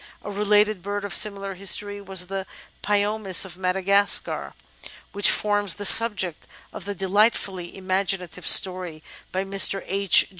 [0.23, 2.47] A related bird of similar history was the
[2.81, 4.55] ^pyomis of Madagascar,
[5.11, 9.83] which forms the sub ject of the delightfuUy imaginative story by Mr.
[9.85, 10.25] H.